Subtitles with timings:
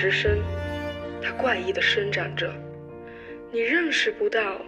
[0.00, 0.38] 之身，
[1.20, 2.50] 它怪异地伸展着。
[3.52, 4.58] 你认识不到，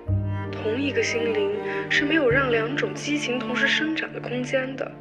[0.50, 1.52] 同一个心灵
[1.88, 4.92] 是没有让两种激情同时生长的空间的。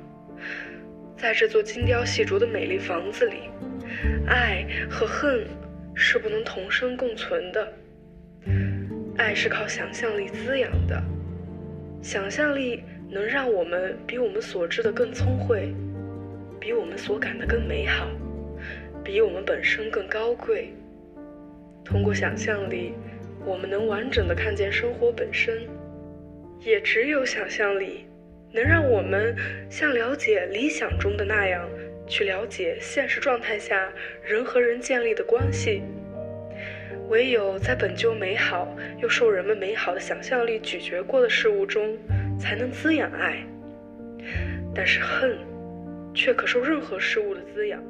[1.17, 3.49] 在这座精雕细琢的美丽房子里，
[4.25, 5.45] 爱和恨
[5.93, 7.73] 是不能同生共存的。
[9.17, 11.03] 爱是靠想象力滋养的，
[12.01, 15.75] 想象力能让我们比我们所知的更聪慧，
[16.57, 18.07] 比我们所感的更美好，
[19.03, 20.73] 比我们本身更高贵。
[21.83, 22.93] 通过想象力，
[23.45, 25.67] 我们能完整的看见生活本身。
[26.59, 28.05] 也只有想象力，
[28.51, 29.35] 能让我们
[29.69, 31.67] 像了解理想中的那样，
[32.05, 33.91] 去了解现实状态下
[34.23, 35.81] 人和人建立的关系。
[37.09, 41.97] 唯有在本就美好又受人们美好的想象力咀嚼过的事物中，
[42.39, 43.43] 才能滋养爱。
[44.73, 45.37] 但是恨，
[46.13, 47.83] 却可受任何事物的滋养。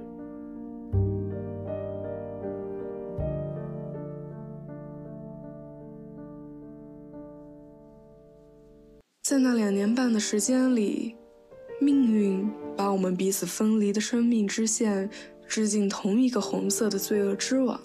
[9.32, 11.16] 在那两年半的时间里，
[11.80, 15.10] 命运把我们彼此分离的生命之线
[15.48, 17.80] 织进同一个红色的罪恶之网。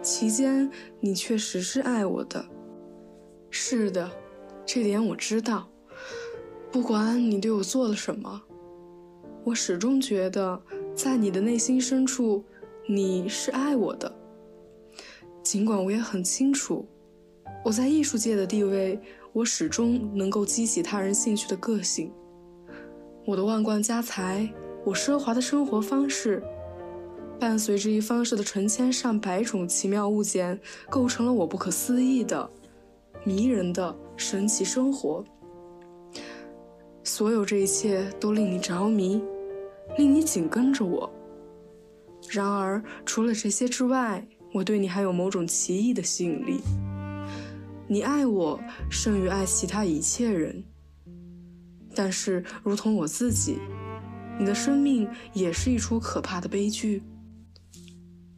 [0.00, 2.42] 期间，你确实是爱我的。
[3.50, 4.10] 是的，
[4.64, 5.68] 这点我知道。
[6.72, 8.40] 不管你对我做了什么，
[9.44, 10.58] 我始终觉得，
[10.94, 12.42] 在你的内心深处，
[12.88, 14.10] 你是爱我的。
[15.42, 16.88] 尽管我也很清楚，
[17.62, 18.98] 我在艺术界的地位，
[19.34, 22.08] 我始终能够激起他人兴趣的个性。
[23.26, 24.48] 我的万贯家财，
[24.84, 26.40] 我奢华的生活方式。
[27.40, 32.48] 伴随着一方式的成千上百种奇妙物件，构成了我不可思议的、
[33.24, 35.24] 迷人的神奇生活。
[37.02, 39.20] 所有这一切都令你着迷，
[39.98, 41.12] 令你紧跟着我。
[42.30, 46.60] 然而，除了这些之外，我对你还有某种奇异的吸引力。
[47.86, 48.58] 你爱我
[48.90, 50.64] 胜于爱其他一切人，
[51.94, 53.58] 但是，如同我自己，
[54.38, 57.02] 你的生命也是一出可怕的悲剧。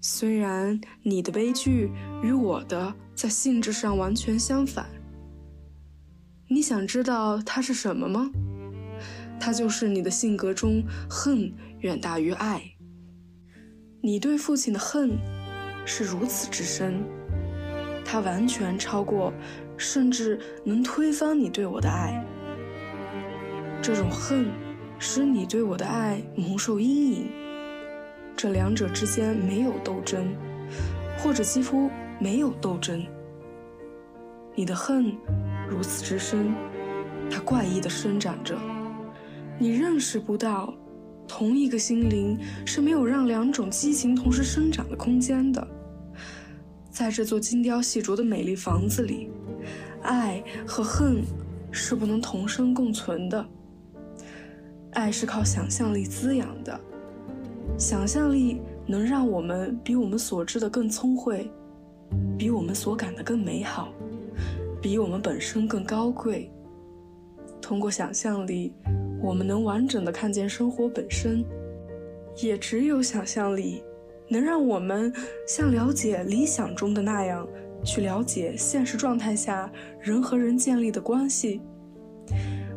[0.01, 1.91] 虽然你的悲剧
[2.23, 4.87] 与我的在性质上完全相反，
[6.49, 8.31] 你想知道它是什么吗？
[9.39, 12.63] 它就是你的性格中恨远大于爱。
[14.03, 15.19] 你对父亲的恨
[15.85, 17.03] 是如此之深，
[18.17, 19.31] 它完全超过，
[19.77, 22.25] 甚至能推翻你对我的爱。
[23.83, 24.47] 这种恨
[24.99, 27.29] 使你对我的爱蒙受阴影。
[28.35, 30.35] 这两者之间没有斗争，
[31.19, 33.05] 或者几乎没有斗争。
[34.55, 35.15] 你的恨
[35.69, 36.55] 如此之深，
[37.31, 38.57] 它怪异地伸展着。
[39.59, 40.73] 你认识不到，
[41.29, 45.69] 同一个心灵是没有让两种激情同时生长的空间的。
[46.97, 49.29] 在这座精雕细琢的美丽房子里，
[50.01, 51.23] 爱和恨
[51.71, 53.47] 是不能同生共存的。
[54.93, 56.81] 爱是靠想象力滋养的。
[57.77, 61.51] 想象力能让我们比我们所知的更聪慧，
[62.39, 63.93] 比我们所感的更美好，
[64.81, 66.51] 比我们本身更高贵。
[67.61, 68.73] 通过想象力，
[69.21, 71.45] 我们能完整的看见生活本身。
[72.43, 73.83] 也只有想象力，
[74.29, 75.13] 能让我们
[75.47, 77.47] 像了解理想中的那样，
[77.85, 79.71] 去了解现实状态下
[80.01, 81.61] 人和人建立的关系。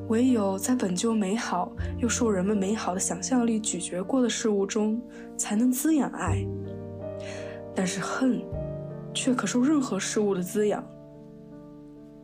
[0.09, 5.01] 唯有在本就美好又受人们美好的想象力咀嚼过的事物中，
[5.37, 6.43] 才能滋养爱。
[7.75, 8.41] 但是恨，
[9.13, 10.83] 却可受任何事物的滋养。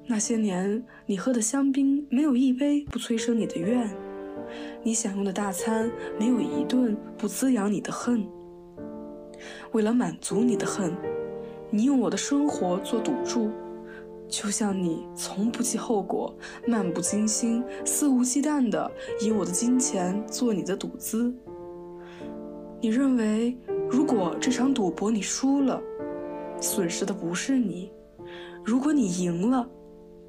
[0.07, 3.87] 那些年，你喝的香槟没有一杯不催生你的怨；
[4.83, 8.27] 你享用的大餐没有一顿不滋养你的恨。
[9.71, 10.95] 为了满足你的恨，
[11.69, 13.49] 你用我的生活做赌注。
[14.27, 16.35] 就像你从不计后果、
[16.67, 18.91] 漫不经心、肆无忌惮地
[19.21, 21.31] 以我的金钱做你的赌资。
[22.81, 23.55] 你认为，
[23.87, 25.79] 如果这场赌博你输了，
[26.59, 27.91] 损失的不是你；
[28.63, 29.67] 如果你赢了，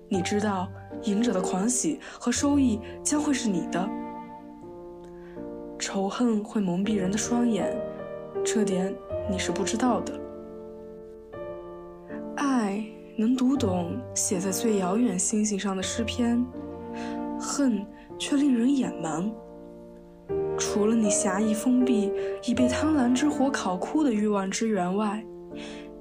[0.09, 0.69] 你知道
[1.05, 3.89] 赢者的狂喜和收益将会是你的。
[5.79, 7.77] 仇恨会蒙蔽人的双眼，
[8.47, 8.95] 这点
[9.29, 10.19] 你是不知道的。
[12.37, 12.83] 爱。
[13.19, 16.45] 能读懂写在最遥远星星上的诗篇，
[17.41, 17.83] 恨
[18.19, 19.33] 却令人眼盲。
[20.59, 22.13] 除了你狭义封闭、
[22.45, 25.25] 已被贪婪之火烤枯的欲望之源外，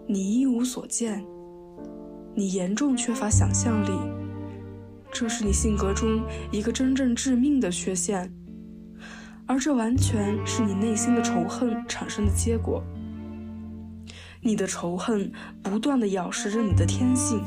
[0.06, 1.26] 你一无所见。
[2.34, 3.98] 你严重缺乏想象力，
[5.10, 6.22] 这是你性格中
[6.52, 8.30] 一个真正致命的缺陷，
[9.48, 12.84] 而这完全是你内心的仇恨产生的结果。
[14.42, 15.32] 你的仇恨
[15.64, 17.44] 不断地咬食着你的天性，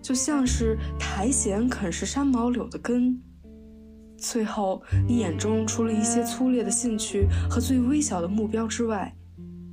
[0.00, 3.20] 就像是苔藓啃食山毛柳的根。
[4.16, 9.14] 最后，你眼中除了一些粗劣的兴趣和最微小的目标之外，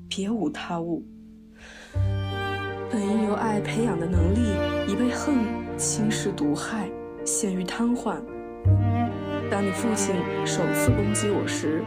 [0.08, 1.04] 别无他物。
[2.92, 4.40] 本应由爱培养的能力，
[4.88, 5.36] 已被恨
[5.78, 6.90] 侵蚀毒害，
[7.26, 8.22] 陷于瘫痪。
[9.66, 10.14] 你父亲
[10.46, 11.84] 首次攻击我时，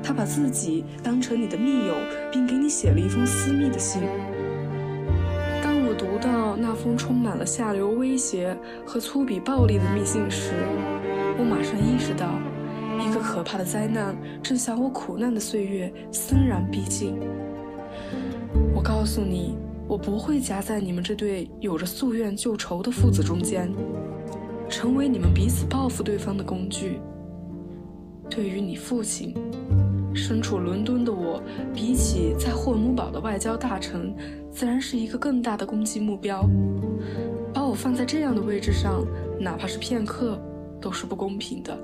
[0.00, 1.94] 他把自己当成你的密友，
[2.30, 4.00] 并给你写了一封私密的信。
[5.60, 10.52] 当我读到那封充满了下流威胁和粗鄙暴力的密信时，
[11.36, 12.38] 我马上意识到，
[13.04, 17.18] 一个可怕的灾难正向我苦难的岁月森然逼近。
[18.72, 19.58] 我告诉你，
[19.88, 23.68] 我不会夹在你们这对有着夙愿旧仇的父子中间，
[24.70, 27.00] 成为你们彼此报复对方的工具。
[28.30, 29.34] 对于你父亲。
[30.12, 31.40] 身处伦敦的我，
[31.72, 34.12] 比起在霍姆堡的外交大臣，
[34.50, 36.44] 自然是一个更大的攻击目标。
[37.54, 39.06] 把我放在这样的位置上，
[39.38, 40.36] 哪怕是片刻，
[40.80, 41.78] 都是不公平的。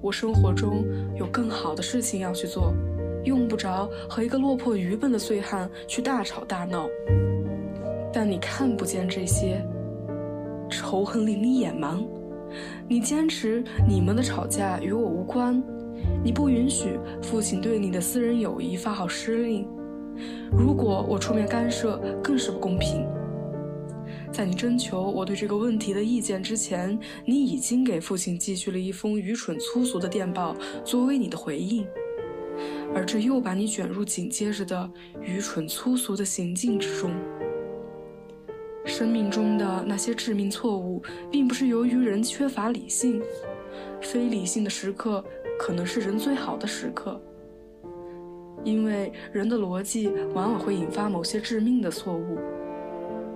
[0.00, 0.82] 我生活中
[1.18, 2.72] 有更好的事情要去做，
[3.24, 6.86] 用不着和一个落魄愚笨的醉汉去大吵大闹。
[8.10, 9.62] 但你看不见这些，
[10.68, 12.04] 仇恨令你眼盲。
[12.88, 15.62] 你坚持你们的吵架与我无关。
[16.24, 19.66] 你不允许父亲对你的私人友谊发号施令，
[20.50, 23.04] 如果我出面干涉，更是不公平。
[24.32, 30.54] 在你征求我对这个问题的意见之前，你已经给父亲寄去了一封愚蠢粗俗的电报
[30.84, 31.86] 作为你的回应，
[32.94, 37.10] 而这又把你卷入紧接着的愚蠢粗俗的行径之中。
[38.88, 41.00] 生命中的那些致命错误，
[41.30, 43.22] 并不是由于人缺乏理性，
[44.00, 45.22] 非理性的时刻。
[45.60, 47.20] 可能是人最好的时刻，
[48.62, 52.38] 因为人的逻辑往往会引发某些致命的错误，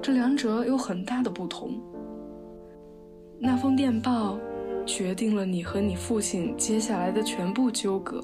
[0.00, 1.80] 这两者有很大的不同。
[3.40, 4.38] 那封电报
[4.86, 8.22] 决定了你和你父亲接下来的全部纠葛，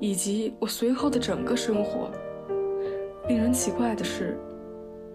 [0.00, 2.10] 以及我随后的整个生活。
[3.28, 4.36] 令人奇怪的是，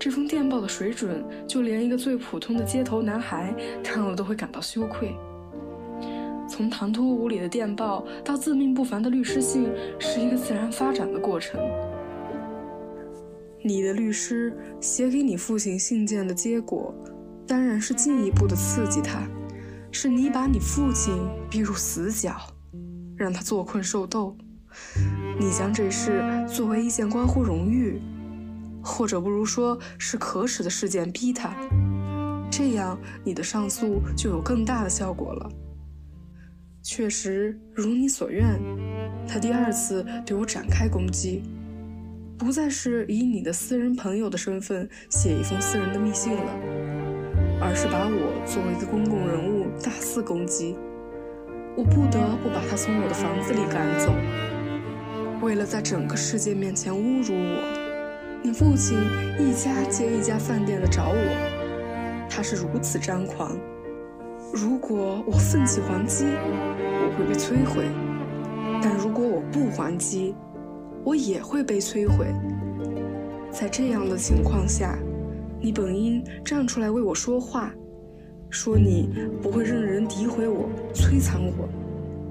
[0.01, 5.15] 这封电报的水准，就连一个最普通的街头男孩看了都会感到羞愧。
[6.49, 9.69] 从唐突无礼的电报到自命不凡的律师信，
[9.99, 11.61] 是一个自然发展的过程。
[13.63, 16.91] 你的律师写给你父亲信件的结果，
[17.45, 19.21] 当然是进一步的刺激他，
[19.91, 21.13] 是你把你父亲
[21.47, 22.35] 逼入死角，
[23.15, 24.35] 让他坐困受斗。
[25.39, 28.01] 你将这事作为一件关乎荣誉，
[28.83, 31.55] 或者不如说是可耻的事件逼他，
[32.49, 35.49] 这样你的上诉就有更大的效果了。
[36.83, 38.59] 确实如你所愿，
[39.27, 41.43] 他第二次对我展开攻击，
[42.37, 46.41] 不再是以你的私人朋友的身份写一封私人的密信了，
[47.61, 50.75] 而是把我作为一个公共人物大肆攻击。
[51.77, 54.11] 我不得不把他从我的房子里赶走，
[55.45, 57.80] 为了在整个世界面前侮辱我，
[58.43, 58.97] 你父亲
[59.37, 63.55] 一家接一家饭店的找我，他是如此张狂。
[64.51, 67.83] 如果我奋起还击，我会被摧毁；
[68.81, 70.33] 但如果我不还击，
[71.03, 72.25] 我也会被摧毁。
[73.51, 74.97] 在这样的情况下，
[75.59, 77.71] 你本应站出来为我说话，
[78.49, 81.69] 说你不会任人诋毁我、摧残我，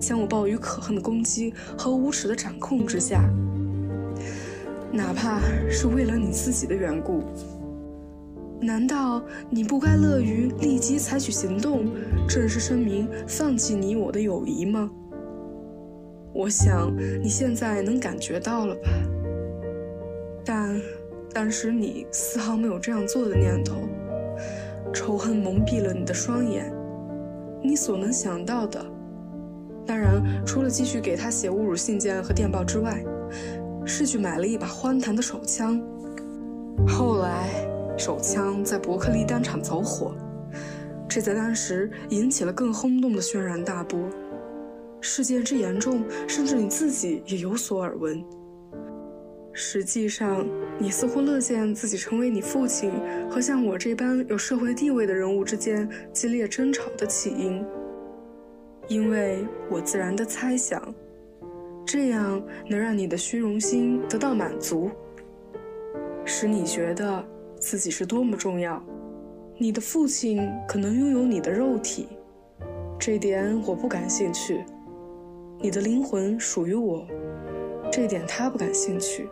[0.00, 3.22] 将我抱于可恨的攻击和无耻的掌控之下，
[4.92, 7.22] 哪怕是为了你自己的缘故。
[8.60, 11.86] 难道你不该乐于立即采取行动，
[12.28, 14.90] 正式声明放弃你我的友谊吗？
[16.34, 18.90] 我想你现在能感觉到了吧。
[20.44, 20.80] 但
[21.32, 23.76] 当时你丝毫没有这样做的念头，
[24.92, 26.70] 仇恨蒙蔽了你的双眼。
[27.62, 28.84] 你所能想到的，
[29.86, 33.02] 当然除了继续给他写侮辱信件和电报之外，
[33.90, 35.82] 是去买了一把荒唐的手枪。
[36.86, 37.48] 后来。
[37.98, 40.14] 手枪在伯克利当场走火，
[41.06, 44.00] 这在当时引起了更轰动的轩然大波。
[45.02, 48.24] 事件之严重，甚至你自己也有所耳闻。
[49.52, 50.46] 实际上，
[50.78, 52.90] 你似乎乐见自己成为你父亲
[53.28, 57.62] 和像我这般有社会地位的人物之间激烈争吵的起因，
[58.88, 60.82] 因为我自然的猜想，
[61.92, 64.88] 这样能让你的虚荣心得到满足，
[66.24, 67.24] 使你觉得。
[67.58, 68.82] 自己是多么重要，
[69.58, 72.08] 你的父亲可能拥有你的肉体，
[72.98, 74.64] 这点我不感兴趣。
[75.58, 77.06] 你的灵魂属于我，
[77.92, 79.28] 这点他不感兴趣。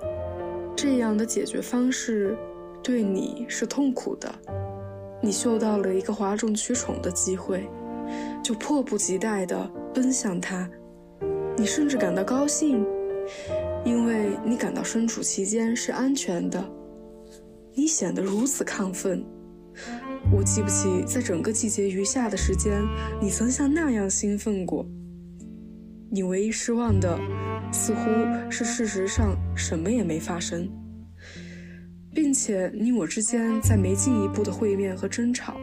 [0.77, 2.37] 这样的解决方式
[2.83, 4.31] 对你是痛苦的。
[5.23, 7.67] 你嗅到了一个哗众取宠的机会，
[8.45, 10.69] 就迫不及待地奔向他。
[11.59, 12.87] 你甚至感到高兴，
[13.85, 16.65] 因为你感到身处其间是安全的。
[17.75, 19.25] 你显得如此亢奋。
[20.33, 22.83] 我记不起在整个季节余下的时间，
[23.21, 24.87] 你曾像那样兴奋过。
[26.11, 27.19] 你唯一失望的，
[27.73, 28.09] 似乎
[28.49, 30.71] 是事实上什么也没发生。
[32.15, 35.57] 并且你我之间再没进一步的会面和争吵。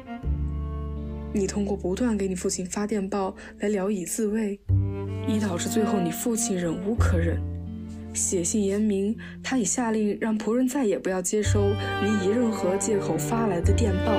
[1.33, 4.57] 你通过不断给你父亲发电报来聊以自慰，
[5.27, 7.39] 以导致最后你父亲忍无可忍，
[8.13, 11.71] 写信言明他已下令让仆人再也不要接收
[12.03, 14.13] 你以任何借口发来的电报。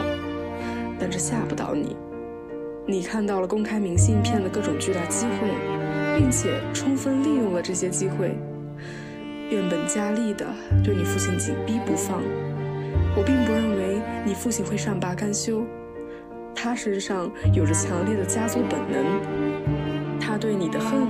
[0.99, 1.95] 但这吓不倒你，
[2.87, 8.37] 你看到了公开明信片的各种巨大机会，并且充分利用了这些机会。
[9.49, 10.45] 变本加厉地
[10.83, 12.21] 对你父亲紧逼不放。
[13.17, 15.65] 我并不认为你父亲会善罢甘休，
[16.55, 19.46] 他身上有着强烈的家族本能。
[20.37, 21.09] 他对你的恨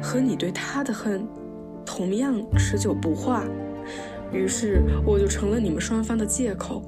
[0.00, 1.26] 和你对他的恨
[1.84, 3.44] 同样持久不化。
[4.32, 6.80] 于是我就成了你们双方的借口，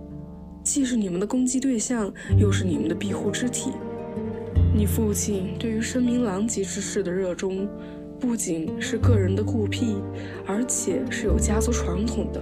[0.62, 2.08] 既是你们的攻击对象，
[2.38, 3.72] 又是你们的庇护之体。
[4.72, 7.68] 你父亲对于声名狼藉之事的热衷。
[8.20, 9.96] 不仅是个人的孤僻，
[10.46, 12.40] 而且是有家族传统的，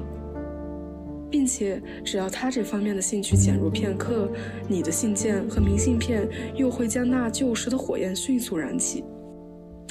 [1.30, 4.30] 并且只要他这方面的兴趣减弱片刻，
[4.68, 9.02] 你的信件和明信片又会将那旧时的火焰迅速燃起。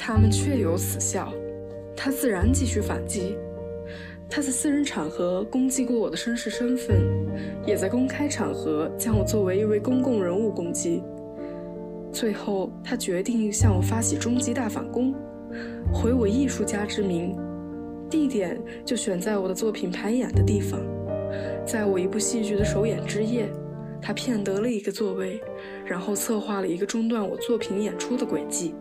[0.02, 1.30] 他们确有此效，
[1.94, 3.36] 他自然继续反击。
[4.30, 6.96] 他在私人场合攻击过我的绅士身份，
[7.66, 11.02] 也在公开场合将我作为一位公共人物攻击。
[12.10, 15.14] 最后，他决定向我发起终极大反攻。
[15.92, 17.36] 毁我艺术家之名，
[18.08, 20.80] 地点就选在我的作品排演的地方，
[21.66, 23.50] 在我一部戏剧的首演之夜，
[24.00, 25.38] 他骗得了一个座位，
[25.84, 28.74] 然后策划了一个中断我作品演出的诡计。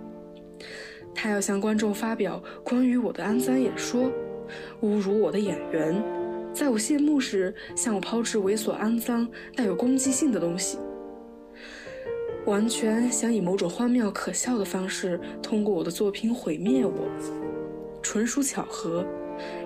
[1.22, 4.10] 他要向观众发表关于我的肮脏演说，
[4.84, 6.02] 侮辱我的演员，
[6.54, 10.80] 在我谢幕时向我抛掷猥琐、肮脏、带有攻击性的东西。
[12.46, 17.10] 完全想以某种荒谬可笑的方式通过我的作品毁灭我，
[18.02, 19.06] 纯属巧合。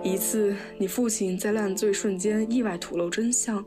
[0.01, 3.63] 一次，你父亲在烂醉瞬间意外吐露真相，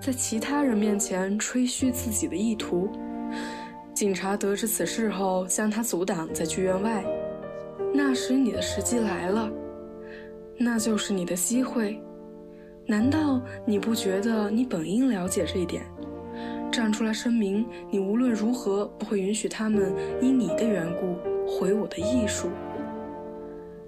[0.00, 2.88] 在其他人面前吹嘘自己的意图。
[3.92, 7.04] 警察得知此事后，将他阻挡在剧院外。
[7.92, 9.50] 那时你的时机来了，
[10.58, 12.00] 那就是你的机会。
[12.86, 15.84] 难道你不觉得你本应了解这一点？
[16.70, 21.16] 站出来声明，你无论如何不会允许他们因你的缘故
[21.46, 22.48] 毁我的艺术。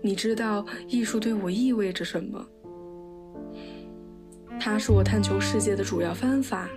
[0.01, 2.45] 你知道艺术对我意味着什么？
[4.59, 6.69] 它是我探求世界的主要方法。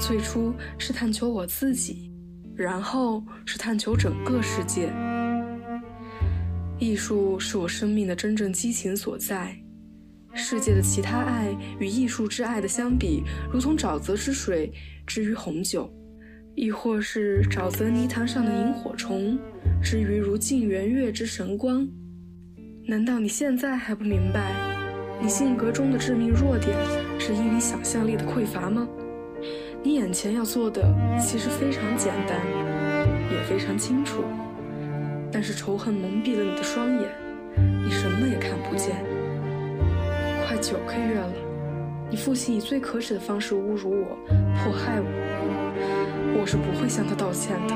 [0.00, 2.12] 最初是探求我自己，
[2.54, 4.88] 然后是探求整个世界。
[6.78, 9.56] 艺术是我生命的真正激情所在。
[10.34, 11.48] 世界的其他爱
[11.80, 14.72] 与艺术之爱的相比，如同沼泽之水
[15.06, 15.90] 之于红酒，
[16.54, 19.36] 亦或是沼泽泥潭上的萤火虫
[19.82, 21.88] 之于如镜圆月之神光。
[22.86, 24.54] 难道你现在还不明白，
[25.20, 26.76] 你性格中的致命弱点
[27.18, 28.86] 是因你想象力的匮乏吗？
[29.82, 32.38] 你眼前要做的其实非常简单，
[33.32, 34.22] 也非常清楚，
[35.30, 37.08] 但是仇恨蒙蔽了你的双眼，
[37.84, 38.96] 你什么也看不见。
[40.46, 41.32] 快九个月了，
[42.10, 44.16] 你父亲以最可耻的方式侮辱我、
[44.54, 47.74] 迫害我，我是不会向他道歉的。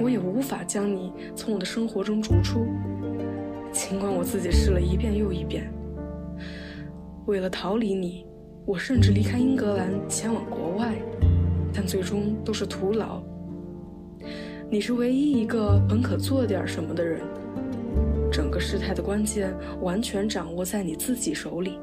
[0.00, 2.66] 我也无法将你从我的生活中逐出，
[3.72, 5.72] 尽管我自己试了一遍又一遍。
[7.26, 8.26] 为了逃离你，
[8.66, 10.94] 我甚至离开英格兰前往国外，
[11.72, 13.22] 但最终都是徒劳。
[14.74, 17.20] 你是唯一一个本可做点什么的人。
[18.28, 21.78] 整个事态的关键完全掌握在你自己手里。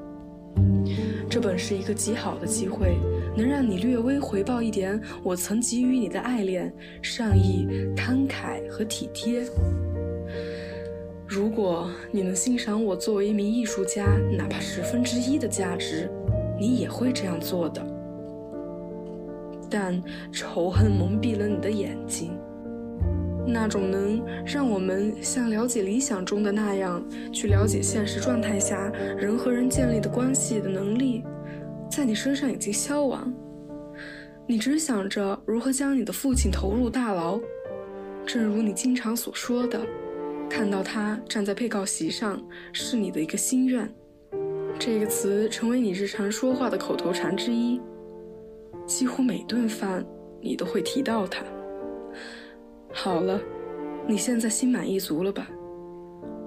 [1.30, 2.98] 这本是一个极好的机会，
[3.34, 6.70] 能让你略微回报一点我曾给予你的爱恋、
[7.02, 9.46] 善意、慷慨和体贴。
[11.26, 16.12] 如果你能欣赏我作为一名艺术家哪怕十分之一的价值，
[16.60, 17.82] 你也会这样做的。
[19.70, 22.38] 但仇恨蒙蔽了你的眼睛。
[23.46, 31.24] 那种能让我们像了解理想中的那样去了解现实状态下人和人建立的关系的能力，
[31.90, 33.34] 在你身上已经消亡。
[34.48, 37.40] 你只想着如何将你的父亲投入大牢，
[38.26, 39.80] 正如你经常所说的，
[40.50, 42.42] 看到他站在被告席上
[42.74, 43.90] 是你的一个心愿。
[44.78, 47.80] 这个词成为你日常说话的口头禅之一，
[48.86, 50.06] 几乎每顿饭
[50.42, 51.44] 你都会提到他。
[52.94, 53.40] 好了，
[54.08, 55.50] 你现在心满意足了吧？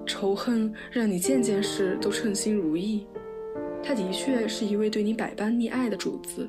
[0.05, 3.07] 仇恨让你件件事都称心如意，
[3.81, 6.47] 他的确是一位对你百般溺爱的主子。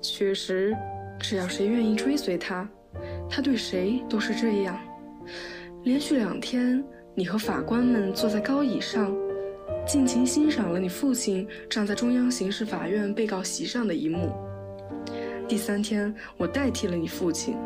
[0.00, 0.76] 确实，
[1.18, 2.68] 只要谁愿意追随他，
[3.28, 4.78] 他对谁都是这样。
[5.82, 6.82] 连续两天，
[7.14, 9.14] 你和法官们坐在高椅上。
[9.86, 14.30] 尽情欣赏了你父亲站在中央刑事法院被告席上的一幕。
[15.48, 17.56] 第三天，我代替了你父亲。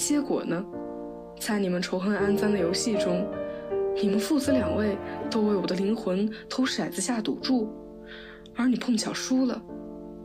[0.00, 0.64] 结果呢？
[1.38, 3.26] 在你们仇恨肮脏的游戏中，
[4.02, 4.96] 你们父子两位
[5.30, 7.70] 都为我的灵魂投骰子下赌注，
[8.56, 9.60] 而你碰巧输了。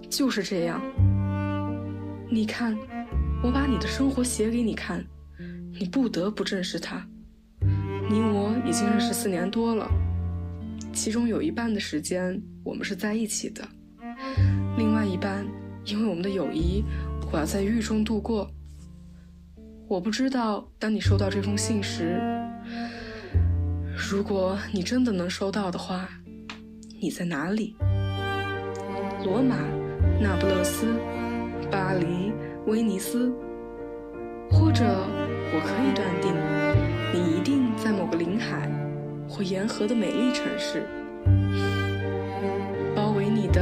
[0.10, 0.82] 就是这样。
[2.32, 2.77] 你看，
[3.44, 5.05] 我把你的生活写给你看，
[5.77, 7.05] 你不得不正视它。
[8.10, 9.89] 你我已经认识四年多了。
[10.94, 13.67] 其中有一半的时间我们是在一起的，
[14.77, 15.46] 另外一半
[15.84, 16.82] 因为我们的友谊，
[17.29, 18.50] 我要在狱中度过。
[19.88, 22.20] 我不知道当你收到这封信时，
[23.96, 26.10] 如果你真的能收到的话，
[27.00, 27.75] 你在哪里？
[29.24, 29.56] 罗马、
[30.20, 30.88] 那不勒斯、
[31.70, 32.34] 巴黎、
[32.65, 33.32] 威尼斯，
[34.50, 34.84] 或者
[35.54, 36.34] 我可以断定，
[37.13, 38.72] 你一定在某个临海。
[39.27, 40.84] 或沿河的美丽城市，
[42.96, 43.62] 包围你的，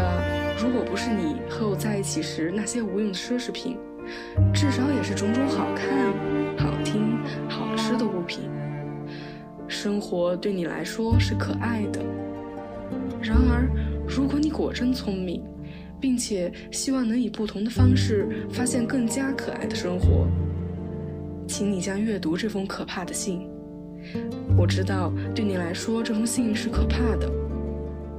[0.61, 3.77] 如果不是你和我在一起时那些无用的奢侈品，
[4.53, 6.13] 至少也是种种好看、
[6.57, 7.17] 好听、
[7.49, 8.49] 好吃的物品。
[9.67, 12.01] 生活对你来说是可爱的。
[13.21, 13.67] 然而，
[14.07, 15.43] 如果你果真聪明，
[15.99, 20.27] 并且希望能以不同的方式发现更加可爱的生活，
[21.47, 23.47] 请你将阅读这封可怕的信。
[24.57, 27.31] 我知道，对你来说，这封信是可怕的。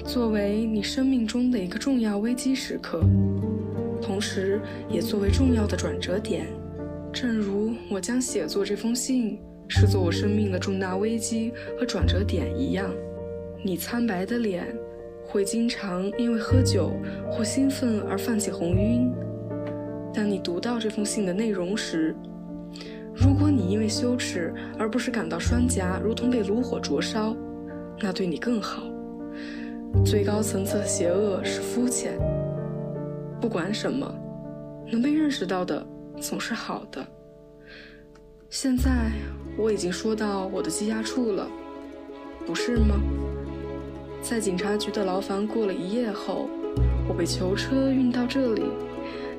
[0.07, 3.03] 作为你生命中的一个重要危机时刻，
[4.25, 4.59] 时
[4.89, 6.47] 也作为重要的转折点，
[7.13, 12.91] 正如我将写作这封信视作我生命的重大危机和转折点一样，
[13.63, 14.67] 你苍白的脸
[15.27, 16.93] 会经常因为喝酒
[17.31, 19.13] 或兴奋而泛起红晕。
[20.15, 22.15] 当你读到这封信的内容时，
[23.15, 27.37] 如果你因为羞耻而不是感到双颊如同被炉火灼烧，
[28.01, 28.85] 那对你更好。
[30.05, 32.19] 最高层次的邪恶是肤浅。
[33.45, 34.11] 不管什么，
[34.91, 35.87] 能被认识到的
[36.19, 37.07] 总是好的。
[38.49, 39.13] 现在
[39.59, 41.47] 我已经说到我的羁押处了，
[42.47, 42.97] 不是吗？
[44.23, 46.49] 在警察局的牢房过了一夜后，
[47.07, 48.63] 我被囚车运到这里。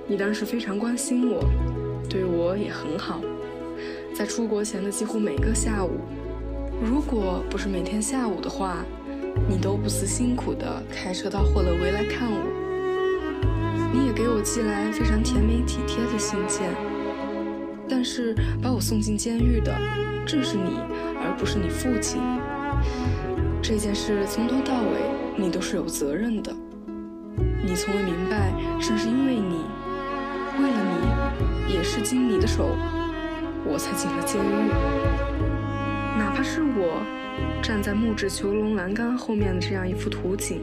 [0.06, 1.44] 你当时非常关心我，
[2.08, 3.22] 对我也很好。
[4.14, 5.98] 在出国前的几乎每个下午，
[6.80, 8.86] 如果不是每天下午的话，
[9.50, 12.55] 你都不辞辛苦地开车到霍勒维来看我。
[13.96, 16.70] 你也给我寄来非常甜美体贴的信件。
[17.88, 19.74] 但是把我送进监狱的
[20.26, 20.78] 正是你，
[21.22, 22.22] 而不是你父亲。
[23.62, 25.00] 这件事从头到尾
[25.38, 26.54] 你都是有责任的。
[27.64, 29.62] 你从未明白，正是因为你，
[30.62, 30.78] 为了
[31.66, 32.76] 你，也是经你的手。
[33.66, 34.70] 我才进了监狱，
[36.20, 37.02] 哪怕是我
[37.64, 40.60] 站在木质囚笼栏杆后面的这样一幅图景，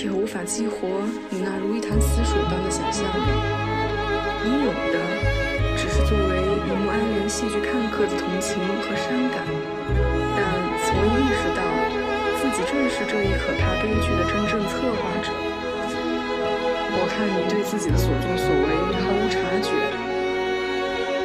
[0.00, 0.88] 却无法激活
[1.28, 3.04] 你那如一潭死水般的想象。
[4.40, 4.96] 你有的
[5.76, 9.44] 只是作为一幕安联戏剧看客的同情和伤感，
[10.32, 10.40] 但
[10.88, 11.60] 从未意识到
[12.40, 15.28] 自己正是这一可怕悲剧的真正策划者。
[16.96, 19.68] 我看你对自己的所作所为毫无察觉。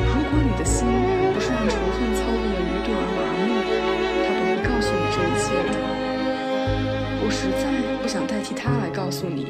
[0.04, 0.84] 如果你的心
[1.32, 3.56] 不是让仇恨操纵的愚钝而麻木，
[4.20, 6.05] 他不会告诉你这一切的。
[7.26, 9.48] 我实在不想代替他来告诉你。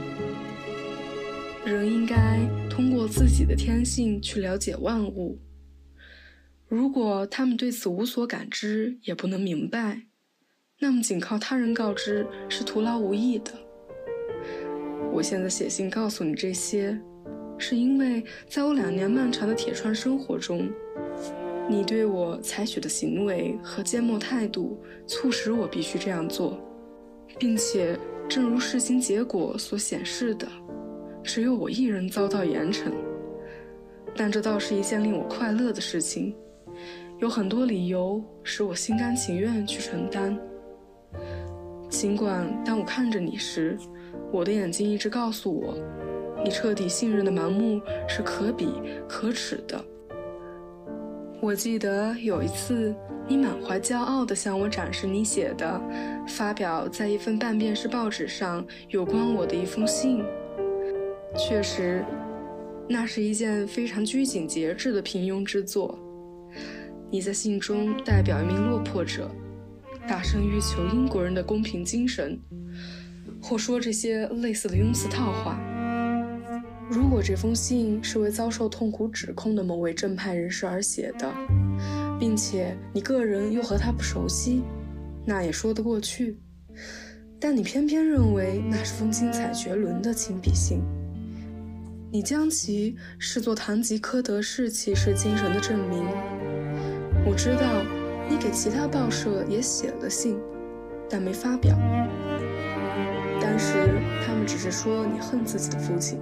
[1.66, 5.38] 人应该通过自己的天性去了解万物。
[6.70, 10.04] 如果他们对此无所感知，也不能明白，
[10.80, 13.52] 那么仅靠他人告知是徒劳无益的。
[15.12, 16.98] 我现在写信告诉你这些。
[17.58, 20.70] 是因为在我两年漫长的铁窗生活中，
[21.70, 26.58] 你对我采取的行为和缄默态度，促使我必须这样做，
[27.38, 30.48] 并且正如事情结果所显示的，
[31.24, 32.92] 只有我一人遭到严惩。
[34.16, 36.36] 但这倒是一件令我快乐的事情，
[37.20, 40.38] 有很多理由使我心甘情愿去承担。
[41.90, 43.78] 尽管当我看着你时，
[44.32, 45.78] 我的眼睛一直告诉我。
[46.44, 48.70] 你彻底信任的盲目是可比
[49.08, 49.84] 可耻的。
[51.46, 52.92] 我记得有一次，
[53.28, 55.80] 你满怀骄傲地向我展示你写的、
[56.28, 60.24] 发表在一份半便士报纸上有关我的一封信。
[61.38, 62.04] 确实，
[62.90, 66.00] 那是一件非常拘谨节制的平庸之作。
[67.12, 69.30] 你在信中代表一名落魄者，
[70.08, 72.40] 大声欲求英国人的公平精神，
[73.40, 75.62] 或说这些类似的庸俗套话。
[76.88, 81.34] 如果这封信是为遭受痛苦指控的某位正派人士而写的，
[82.20, 84.62] 并且你个人又和他不熟悉，
[85.26, 86.40] 那也说得过去。
[87.40, 90.82] 但你偏偏认为那是封精彩绝伦的亲笔信，
[92.12, 96.06] 你将其视作堂吉诃德式骑士精神的证明。
[97.26, 97.84] 我知道
[98.30, 100.38] 你给其他报社也写了信，
[101.10, 101.76] 但没发表。
[103.42, 103.74] 当时
[104.26, 106.20] 他们只是说你恨自己的父亲。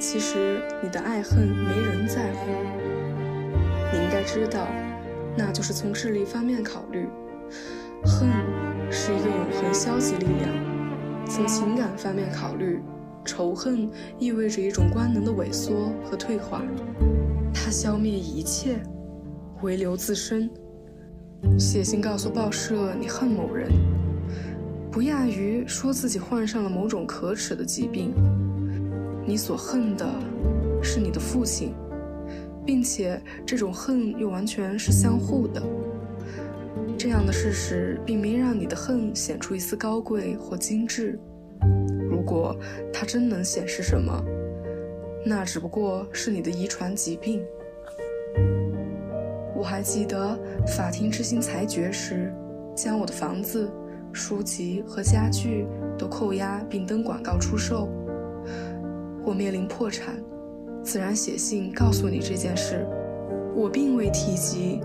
[0.00, 2.46] 其实你的爱恨没人在乎，
[3.92, 4.68] 你应该知道，
[5.36, 7.08] 那就是从智力方面考虑，
[8.04, 8.28] 恨
[8.90, 10.48] 是一个永恒消极力量；
[11.26, 12.80] 从情感方面考虑，
[13.24, 16.62] 仇恨意味着一种官能的萎缩和退化，
[17.52, 18.78] 它消灭一切，
[19.62, 20.48] 唯留自身。
[21.58, 23.68] 写信告诉报社你恨某人，
[24.92, 28.14] 不亚于说自己患上了某种可耻的疾病。
[29.28, 30.08] 你所恨的
[30.82, 31.74] 是你的父亲，
[32.64, 35.62] 并且这种恨又完全是相互的。
[36.96, 41.20] 这样的事实并没让你的恨显出一丝高贵或精致。
[42.08, 42.56] 如果
[42.90, 44.18] 它真能显示什么，
[45.26, 47.42] 那只不过是你的遗传疾病。
[49.54, 52.32] 我还记得法庭执行裁决时，
[52.74, 53.70] 将我的房子、
[54.10, 55.66] 书籍和家具
[55.98, 57.90] 都扣押并登广告出售。
[59.24, 60.14] 我面临破产，
[60.82, 62.86] 自然写信告诉你这件事。
[63.54, 64.80] 我并未提及，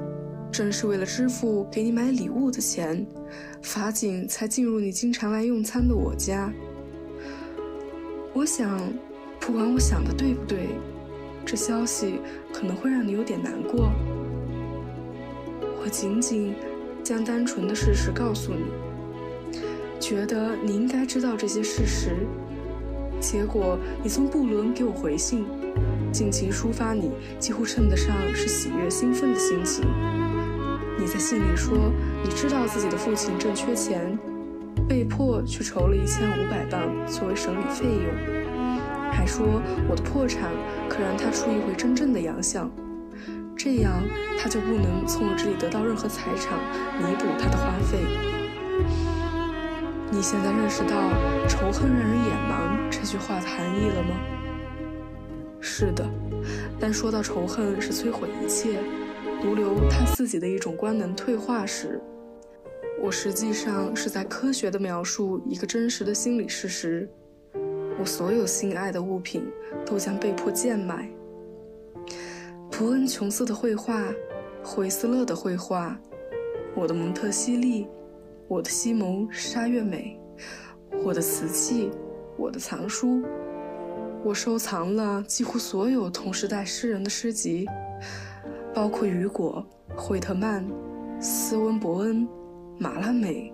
[0.51, 3.05] 正是为了支付给你买礼物的钱，
[3.61, 6.51] 法警才进入你经常来用餐的我家。
[8.33, 8.81] 我想，
[9.39, 10.69] 不管我想的对不对，
[11.45, 12.19] 这消息
[12.51, 13.91] 可能会让你有点难过。
[15.81, 16.55] 我仅仅
[17.03, 19.59] 将单纯的事实告诉你，
[19.99, 22.25] 觉得你应该知道这些事实。
[23.23, 25.45] 结果，你从布伦给我回信，
[26.11, 27.09] 尽情抒发你
[27.39, 29.85] 几乎称得上是喜悦兴奋的心情。
[30.99, 31.73] 你在信里说，
[32.21, 34.19] 你知道自己的父亲正缺钱，
[34.89, 38.13] 被迫去筹了一千五百磅作为审理费用，
[39.09, 40.51] 还说我的破产
[40.89, 42.69] 可让他出一回真正的洋相，
[43.55, 44.03] 这样
[44.37, 46.59] 他就不能从我这里得到任何财产
[46.99, 47.99] 弥补他的花费。
[50.13, 51.09] 你现在认识到
[51.49, 54.15] “仇恨让人眼盲”这句话的含义了吗？
[55.59, 56.07] 是的，
[56.79, 58.77] 但说到仇恨是摧毁一切、
[59.41, 61.99] 独留他自己的一种官能退化时，
[63.01, 67.09] 我实际上是在科学地描述一个真实的心理事实：
[67.99, 69.43] 我所有心爱的物品
[69.83, 71.09] 都将被迫贱卖。
[72.69, 73.99] 普恩·琼斯的绘画，
[74.63, 75.99] 惠斯勒的绘画，
[76.75, 77.87] 我的蒙特西利。
[78.47, 80.19] 我的西蒙沙月美，
[81.03, 81.89] 我的瓷器，
[82.37, 83.23] 我的藏书，
[84.23, 87.65] 我收藏了几乎所有同时代诗人的诗集，
[88.73, 90.67] 包括雨果、惠特曼、
[91.19, 92.27] 斯温伯恩、
[92.77, 93.51] 马拉美、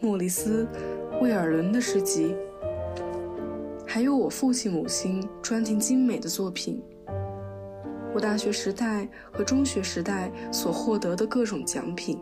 [0.00, 0.66] 莫里斯、
[1.20, 2.34] 威尔伦的诗集，
[3.86, 6.82] 还有我父亲母亲专订精美的作品，
[8.12, 12.20] 我大学时代和中学时代所获得的各种奖品。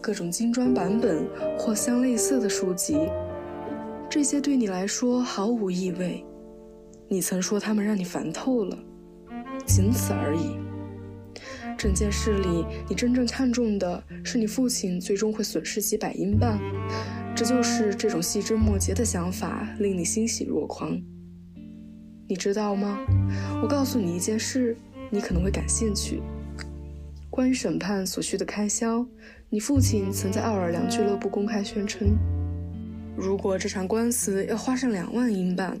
[0.00, 1.26] 各种精装版本
[1.58, 2.96] 或相类似的书籍，
[4.08, 6.24] 这些对你来说毫无意味。
[7.08, 8.78] 你曾说他们让你烦透了，
[9.66, 10.56] 仅此而已。
[11.76, 16.58] 整件事里，你真正看重的是你父亲最终会损失几百英镑。
[17.34, 20.98] 这就是这种细枝末节的想法令你欣喜若狂。
[22.28, 22.98] 你知道吗？
[23.62, 24.76] 我告诉你一件事，
[25.10, 26.22] 你可能会感兴趣。
[27.36, 29.06] 关于审判所需的开销。
[29.50, 32.16] 你父亲曾在奥尔良俱乐部公开宣称，
[33.14, 35.78] 如果这场官司要花上两万英镑，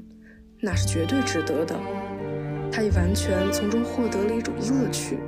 [0.60, 1.74] 那是绝对值得的。
[2.70, 5.18] 他已完全从中获得了一种乐趣、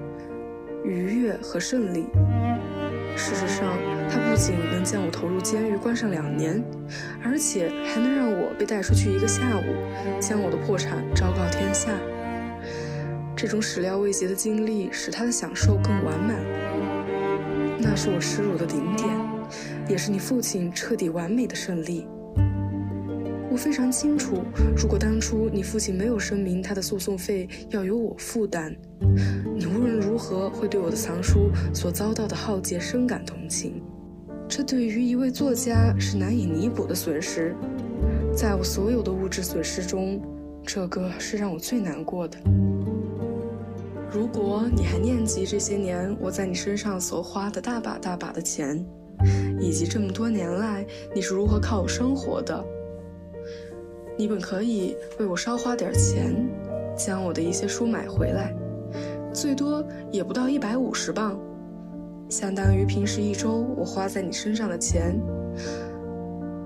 [0.85, 2.05] 愉悦和胜利。
[3.17, 3.79] 事实上，
[4.11, 6.63] 他不仅能将我投入监狱关上两年，
[7.25, 11.91] 而且还能让我被带出去一个下午，将我的破产昭告天下。
[13.41, 16.45] 这种始料未及的经历使他的享受更完满。
[17.79, 19.09] 那是我耻辱的顶点，
[19.89, 22.09] 也是你父亲彻底完美的胜利。
[23.49, 24.43] 我非常清楚，
[24.77, 28.77] 如果当初你父亲没有声明他的诉讼费要由我负担，
[29.55, 33.81] 你无论如何会对我的藏书所遭到的浩劫深感同情。
[34.49, 37.55] 这对于一位作家是难以弥补的损失，
[38.37, 40.21] 在我所有的物质损失中，
[40.67, 42.37] 这个是让我最难过的。
[44.19, 48.85] 如果你还念及这些年我在你身上所花的大把大把的钱，
[49.61, 52.65] 以及这么多年来你是如何靠我生活的，
[54.17, 56.35] 你本可以为我少花点钱，
[56.97, 58.53] 将我的一些书买回来，
[59.33, 61.39] 最多也不到一百五十磅，
[62.29, 65.17] 相当于平时一周我花在你身上的钱。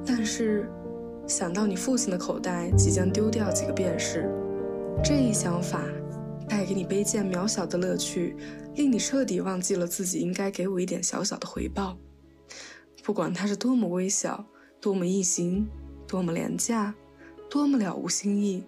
[0.07, 0.67] 但是，
[1.27, 4.27] 想到你父亲的口袋即将丢掉几个便士，
[5.05, 5.85] 这一想法。
[6.63, 8.37] 带给你卑贱渺小的乐趣，
[8.77, 11.99] 令你彻底忘记了自己应该给我一点小小的回报，
[13.03, 14.45] 不管它是多么微小，
[14.81, 15.69] 多么异形，
[16.07, 16.95] 多么廉价，
[17.51, 18.63] 多么了无新意。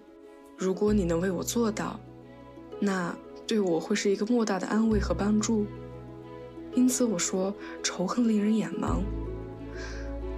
[0.57, 1.97] 如果你能为我做到，
[2.81, 5.65] 那对我会是一个莫大的安慰和帮助。
[6.73, 8.99] 因此我说，仇恨令人眼盲。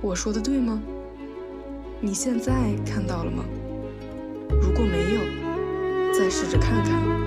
[0.03, 0.79] 我说的对吗？
[1.99, 3.43] 你现在看到了吗？
[4.61, 7.17] 如果没有，再试着看看。